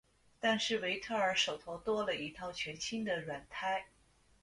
[0.39, 3.85] 但是维特尔手头多了一套全新的软胎。